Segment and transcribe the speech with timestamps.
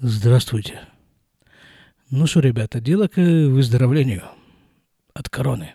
[0.00, 0.82] Здравствуйте.
[2.08, 4.22] Ну что, ребята, дело к выздоровлению
[5.12, 5.74] от короны.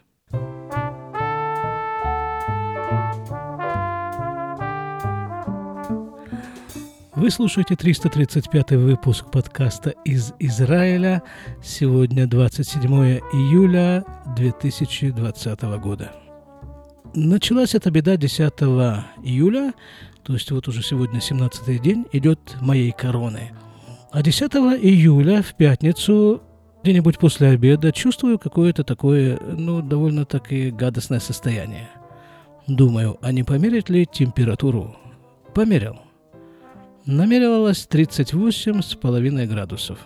[7.16, 11.21] Вы слушаете 335 выпуск подкаста из Израиля.
[11.62, 12.90] Сегодня 27
[13.34, 14.05] июля
[14.38, 16.14] 2020 года.
[17.14, 18.40] Началась эта беда 10
[19.21, 19.74] июля,
[20.24, 23.51] то есть вот уже сегодня 17 день идет моей короны.
[24.14, 24.54] А 10
[24.84, 26.44] июля в пятницу
[26.84, 31.89] где-нибудь после обеда чувствую какое-то такое, ну, довольно-таки гадостное состояние.
[32.67, 34.95] Думаю, а не померить ли температуру?
[35.56, 35.98] Померил.
[37.08, 39.98] Намерилась 38 с половиной градусов.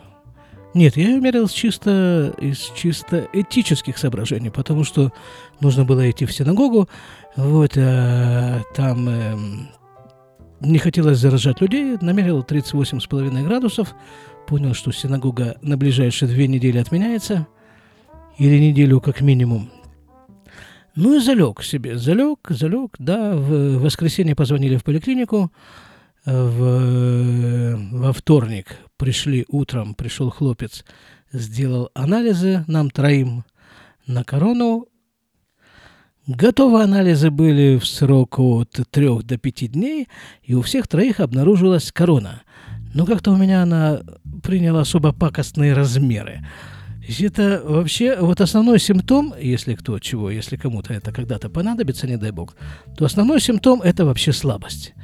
[0.73, 5.11] Нет, я ее мерил чисто из чисто этических соображений, потому что
[5.59, 6.87] нужно было идти в синагогу,
[7.35, 9.35] вот, а, там э,
[10.59, 13.95] не хотелось заражать людей, намерил 38,5 градусов,
[14.47, 17.47] понял, что синагога на ближайшие две недели отменяется,
[18.37, 19.69] или неделю как минимум.
[20.95, 25.51] Ну и залег себе, залег, залег, да, в воскресенье позвонили в поликлинику,
[26.25, 30.83] в, во вторник пришли утром, пришел хлопец,
[31.31, 33.43] сделал анализы нам троим
[34.07, 34.87] на корону.
[36.27, 40.09] Готовы анализы были в срок от трех до пяти дней,
[40.43, 42.41] и у всех троих обнаружилась корона.
[42.93, 44.01] Но как-то у меня она
[44.43, 46.45] приняла особо пакостные размеры.
[47.17, 52.31] Это вообще вот основной симптом, если кто чего, если кому-то это когда-то понадобится, не дай
[52.31, 52.57] бог,
[52.97, 54.95] то основной симптом это вообще слабость.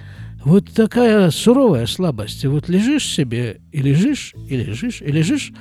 [0.44, 2.44] Вот такая суровая слабость.
[2.44, 5.54] Вот лежишь себе, и лежишь, и лежишь, и лежишь,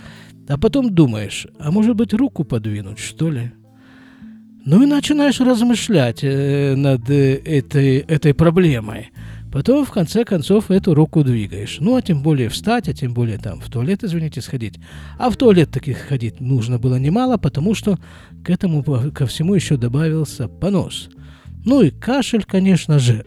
[0.49, 3.53] а потом думаешь, а может быть руку подвинуть, что ли?
[4.65, 9.11] Ну и начинаешь размышлять э, над э, этой, этой проблемой.
[9.51, 11.79] Потом, в конце концов, эту руку двигаешь.
[11.81, 14.79] Ну, а тем более встать, а тем более там в туалет, извините, сходить.
[15.19, 17.99] А в туалет таких ходить нужно было немало, потому что
[18.45, 21.11] к этому ко всему еще добавился понос.
[21.65, 23.25] Ну и кашель, конечно же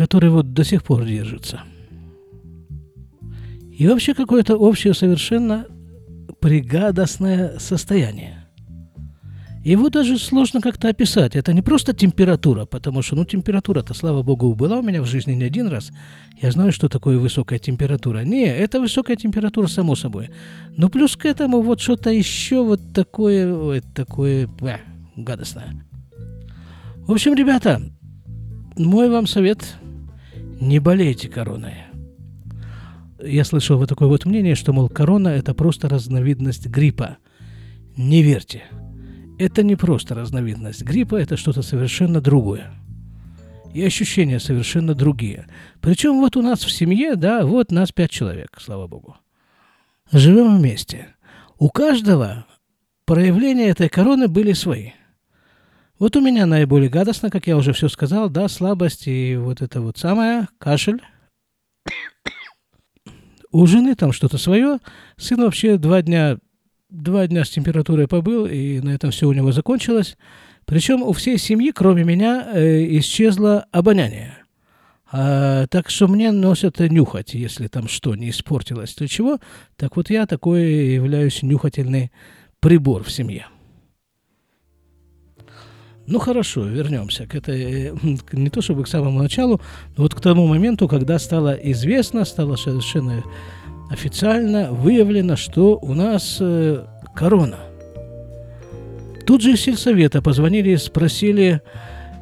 [0.00, 1.60] который вот до сих пор держится.
[3.70, 5.66] И вообще какое-то общее совершенно
[6.40, 8.40] пригадостное состояние.
[9.62, 11.36] Его даже сложно как-то описать.
[11.36, 15.34] Это не просто температура, потому что, ну, температура-то, слава богу, была у меня в жизни
[15.34, 15.90] не один раз.
[16.40, 18.20] Я знаю, что такое высокая температура.
[18.20, 20.30] Не, это высокая температура, само собой.
[20.78, 24.78] Но плюс к этому вот что-то еще вот такое, вот такое, э,
[25.16, 25.84] гадостное.
[26.96, 27.82] В общем, ребята,
[28.78, 29.76] мой вам совет
[30.58, 31.89] не болейте короной.
[33.22, 37.18] Я слышал вот такое вот мнение, что, мол, корона– это просто разновидность гриппа.
[37.96, 38.64] Не верьте.
[39.38, 42.70] Это не просто разновидность гриппа, это что-то совершенно другое.
[43.72, 45.46] И ощущения совершенно другие.
[45.80, 49.16] Причем вот у нас в семье, да, вот нас пять человек, слава богу.
[50.12, 51.08] Живем вместе.
[51.58, 52.46] У каждого
[53.04, 54.90] проявления этой короны были свои–
[56.00, 59.82] вот у меня наиболее гадостно, как я уже все сказал, да, слабость и вот это
[59.82, 61.02] вот самое, кашель.
[63.52, 64.78] У жены там что-то свое.
[65.16, 66.38] Сын вообще два дня,
[66.88, 70.16] два дня с температурой побыл, и на этом все у него закончилось.
[70.66, 74.36] Причем у всей семьи, кроме меня, э, исчезло обоняние.
[75.12, 79.40] А, так что мне носят нюхать, если там что, не испортилось, то чего.
[79.76, 82.12] Так вот я такой являюсь нюхательный
[82.60, 83.46] прибор в семье.
[86.10, 87.92] Ну хорошо, вернемся к этой,
[88.32, 89.60] не то чтобы к самому началу,
[89.96, 93.22] но вот к тому моменту, когда стало известно, стало совершенно
[93.90, 96.84] официально выявлено, что у нас э,
[97.14, 97.58] корона.
[99.24, 101.62] Тут же из сельсовета позвонили и спросили,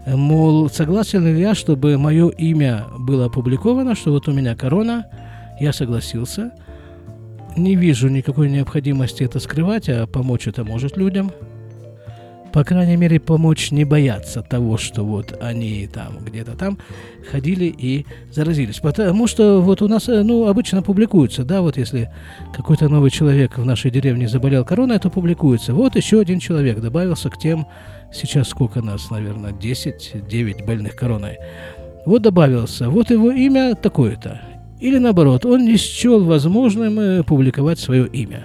[0.05, 5.07] э, мол, согласен ли я, чтобы мое имя было опубликовано, что вот у меня корона.
[5.61, 6.53] Я согласился.
[7.57, 11.33] Не вижу никакой необходимости это скрывать, а помочь это может людям–
[12.53, 16.79] по крайней мере, помочь не бояться того, что вот они там где-то там
[17.31, 18.79] ходили и заразились.
[18.79, 22.11] Потому что вот у нас, э, ну, обычно публикуется, да, вот если
[22.55, 25.75] какой-то новый человек в нашей деревне заболел короной, это публикуется.
[25.75, 27.67] Вот еще один человек добавился к тем,
[28.13, 31.39] сейчас сколько нас, наверное, 10-9 больных короной.
[32.07, 34.41] Вот добавился, вот его имя такое-то.
[34.81, 38.45] Или наоборот, он не счел возможным э, публиковать свое имя.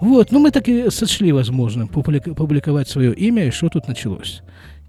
[0.00, 4.42] Вот, ну мы так и сочли возможным публиковать свое имя, и что тут началось.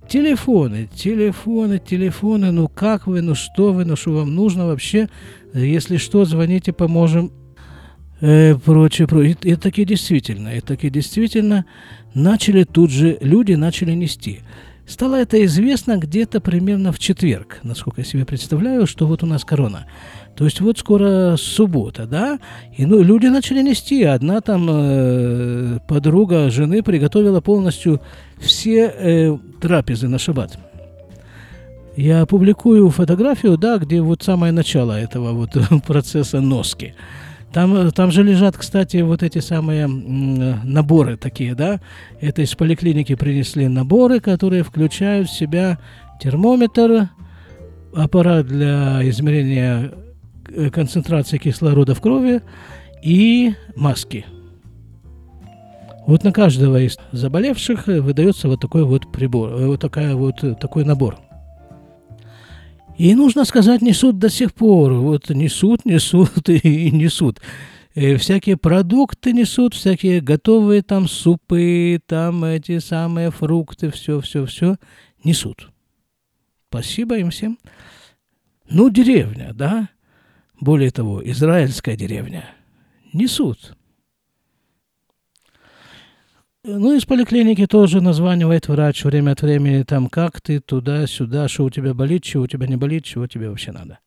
[0.08, 5.08] Телефоны, телефоны, телефоны, ну как вы, ну что вы, ну что вам нужно вообще,
[5.54, 7.32] если что, звоните, поможем,
[8.22, 9.38] э, прочее, прочее.
[9.44, 11.66] И, и таки действительно, и таки действительно
[12.14, 14.40] начали тут же, люди начали нести.
[14.90, 19.46] Стало это известно где-то примерно в четверг, насколько я себе представляю, что вот у нас
[19.46, 19.86] корона.
[20.36, 22.40] То есть вот скоро суббота, да?
[22.76, 24.02] И ну, люди начали нести.
[24.02, 28.02] Одна там э, подруга жены приготовила полностью
[28.40, 30.58] все э, трапезы на шаббат.
[31.96, 36.96] Я публикую фотографию, да, где вот самое начало этого вот процесса носки.
[37.54, 41.80] Там, там же лежат, кстати, вот эти самые наборы такие, да.
[42.22, 45.80] Это из поликлиники принесли наборы, которые включают в себя
[46.22, 47.10] термометр,
[47.96, 49.92] аппарат для измерения
[50.48, 52.42] э, концентрации кислорода в крови
[53.02, 54.26] и маски.
[56.06, 60.56] Вот на каждого из заболевших выдается вот такой вот прибор, э, вот такая вот э,
[60.56, 61.18] такой набор.
[63.00, 64.92] И нужно сказать, несут до сих пор.
[64.92, 67.40] Вот несут, несут и несут.
[67.96, 74.76] И всякие продукты несут, всякие готовые там супы, там эти самые фрукты, все, все, все
[75.24, 75.72] несут.
[76.68, 77.58] Спасибо им всем.
[78.70, 79.88] Ну, деревня, да?
[80.60, 82.54] Более того, израильская деревня.
[83.14, 83.78] Несут.
[86.66, 91.70] Ну, из поликлиники тоже названивает врач время от времени, там, как ты, туда-сюда, что у
[91.70, 94.00] тебя болит, чего у тебя не болит, чего тебе вообще надо.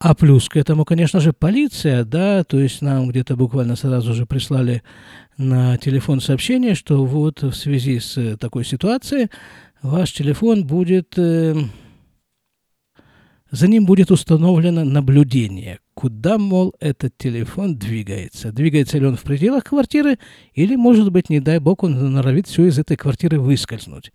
[0.00, 4.26] А плюс к этому, конечно же, полиция, да, то есть нам где-то буквально сразу же
[4.26, 4.82] прислали
[5.38, 9.30] на телефон сообщение, что вот в связи с такой ситуацией
[9.80, 11.16] ваш телефон будет...
[13.52, 18.50] За ним будет установлено наблюдение, куда, мол, этот телефон двигается.
[18.50, 20.18] Двигается ли он в пределах квартиры,
[20.54, 24.10] или, может быть, не дай бог, он норовит все из этой квартиры выскользнуть.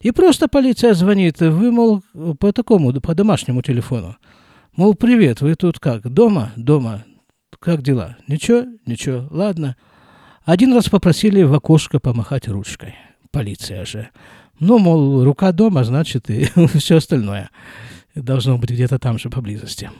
[0.00, 2.02] И просто полиция звонит, вы, мол,
[2.38, 4.18] по такому, по домашнему телефону.
[4.76, 6.52] Мол, привет, вы тут как, дома?
[6.56, 7.02] Дома.
[7.58, 8.18] Как дела?
[8.28, 8.66] Ничего?
[8.84, 9.26] Ничего.
[9.30, 9.76] Ладно.
[10.44, 12.94] Один раз попросили в окошко помахать ручкой.
[13.30, 14.10] Полиция же.
[14.60, 16.46] Ну, мол, рука дома, значит, и
[16.78, 17.48] все остальное
[18.16, 19.90] должно быть где-то там же поблизости.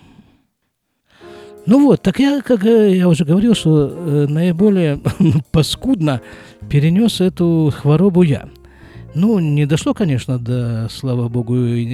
[1.66, 5.00] Ну вот, так я, как я уже говорил, что э, наиболее
[5.52, 6.20] паскудно
[6.68, 8.48] перенес эту хворобу я.
[9.14, 11.90] Ну, не дошло, конечно, до, слава богу, ИВЛ,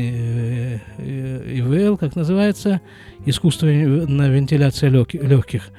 [1.96, 2.80] как называется,
[3.24, 5.70] искусственная вентиляция легких.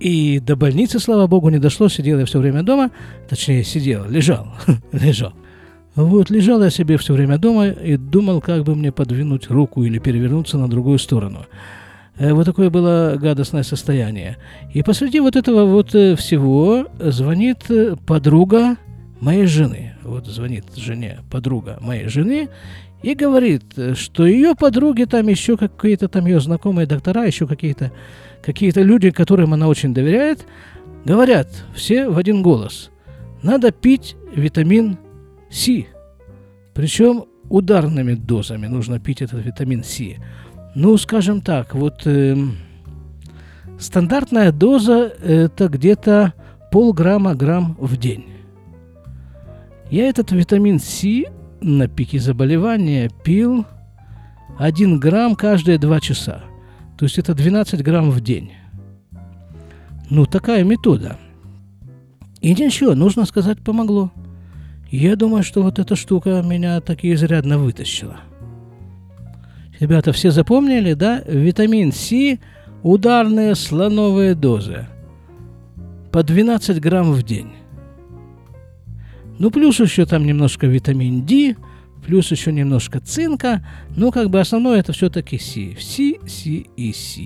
[0.00, 2.90] И до больницы, слава богу, не дошло, сидел я все время дома,
[3.28, 4.48] точнее, сидел, лежал,
[4.92, 5.32] лежал.
[5.94, 9.98] Вот, лежал я себе все время дома и думал, как бы мне подвинуть руку или
[9.98, 11.46] перевернуться на другую сторону.
[12.18, 14.38] Э, вот такое было гадостное состояние.
[14.72, 18.76] И посреди вот этого вот э, всего звонит э, подруга
[19.20, 19.94] моей жены.
[20.02, 22.48] Вот звонит жене подруга моей жены
[23.02, 23.64] и говорит,
[23.94, 27.92] что ее подруги там еще какие-то там ее знакомые доктора, еще какие-то
[28.42, 30.46] какие-то люди, которым она очень доверяет,
[31.04, 32.90] говорят все в один голос.
[33.42, 34.98] Надо пить витамин
[35.52, 35.84] С.
[36.74, 40.00] Причем ударными дозами нужно пить этот витамин С.
[40.74, 42.34] Ну, скажем так, вот э,
[43.78, 46.32] стандартная доза это где-то
[46.70, 48.24] полграмма-грамм в день.
[49.90, 51.04] Я этот витамин С
[51.60, 53.66] на пике заболевания пил
[54.58, 56.42] 1 грамм каждые 2 часа.
[56.96, 58.52] То есть это 12 грамм в день.
[60.08, 61.18] Ну, такая метода.
[62.40, 64.10] И ничего, нужно сказать, помогло.
[64.92, 68.20] Я думаю, что вот эта штука меня так и изрядно вытащила.
[69.80, 71.22] Ребята, все запомнили, да?
[71.26, 72.38] Витамин С,
[72.82, 74.86] ударные слоновые дозы.
[76.12, 77.52] По 12 грамм в день.
[79.38, 81.56] Ну, плюс еще там немножко витамин D,
[82.04, 83.66] плюс еще немножко цинка.
[83.96, 85.54] Ну, как бы основное это все-таки С.
[85.80, 87.18] С, С и С.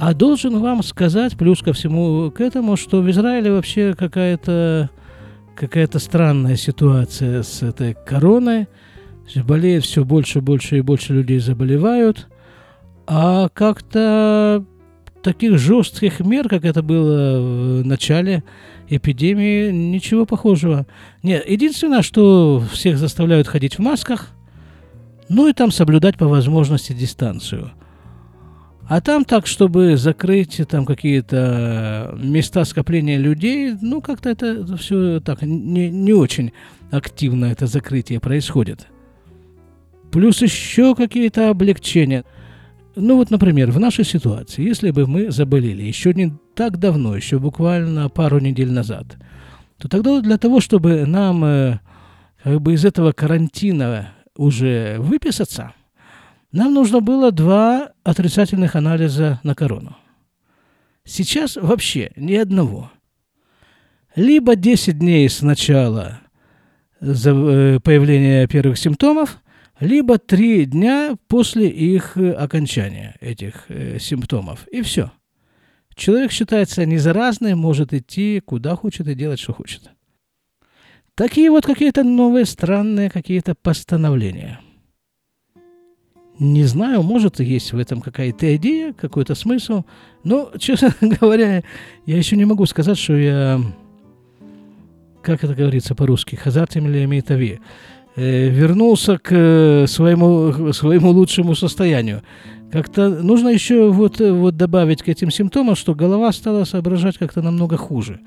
[0.00, 4.88] А должен вам сказать, плюс ко всему к этому, что в Израиле вообще какая-то
[5.54, 8.66] какая-то странная ситуация с этой короной.
[9.44, 12.28] Болеет все больше, и больше и больше людей заболевают.
[13.06, 14.64] А как-то
[15.22, 18.42] таких жестких мер, как это было в начале
[18.88, 20.86] эпидемии, ничего похожего.
[21.22, 24.28] Нет, единственное, что всех заставляют ходить в масках,
[25.28, 27.72] ну и там соблюдать по возможности дистанцию.
[28.90, 35.42] А там так, чтобы закрыть там какие-то места скопления людей, ну как-то это все так
[35.42, 36.50] не, не очень
[36.90, 38.88] активно это закрытие происходит.
[40.10, 42.24] Плюс еще какие-то облегчения.
[42.96, 47.38] Ну вот, например, в нашей ситуации, если бы мы заболели еще не так давно, еще
[47.38, 49.18] буквально пару недель назад,
[49.78, 51.78] то тогда для того, чтобы нам э,
[52.42, 55.74] как бы из этого карантина уже выписаться–
[56.52, 59.96] нам нужно было два отрицательных анализа на корону.
[61.04, 62.90] Сейчас вообще ни одного.
[64.16, 66.20] Либо 10 дней сначала
[67.00, 69.38] э, появления первых симптомов,
[69.78, 74.66] либо три дня после их э, окончания, этих э, симптомов.
[74.68, 75.12] И все.
[75.94, 79.90] Человек считается незаразным, может идти куда хочет и делать, что хочет.
[81.14, 84.60] Такие вот какие-то новые странные какие-то постановления.
[86.40, 89.82] Не знаю, может, есть в этом какая-то идея, какой-то смысл.
[90.24, 91.62] Но, честно говоря,
[92.06, 93.60] я еще не могу сказать, что я,
[95.22, 97.60] как это говорится по-русски, хазартем или мейтави,
[98.16, 102.22] э, вернулся к э, своему, своему лучшему состоянию.
[102.72, 107.76] Как-то нужно еще вот, вот добавить к этим симптомам, что голова стала соображать как-то намного
[107.76, 108.20] хуже.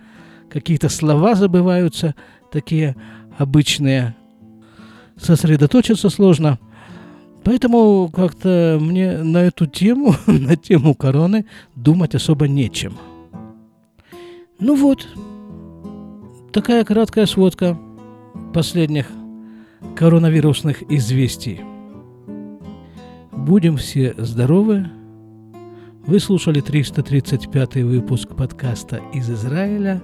[0.52, 2.14] Какие-то слова забываются,
[2.52, 2.96] такие
[3.40, 4.16] обычные.
[5.18, 6.60] Сосредоточиться сложно.
[7.44, 11.46] Поэтому как-то мне на эту тему, на тему короны,
[11.76, 12.98] думать особо нечем.
[14.60, 15.08] Ну вот,
[16.52, 17.78] такая краткая сводка
[18.54, 19.08] последних
[19.96, 21.62] коронавирусных известий.
[23.32, 24.88] Будем все здоровы.
[26.06, 30.02] Вы слушали 335 выпуск подкаста из Израиля.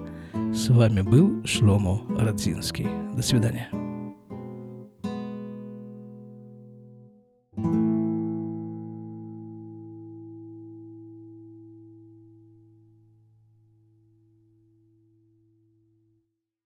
[0.53, 2.87] С вами был Шломо Радзинский.
[3.15, 3.69] До свидания.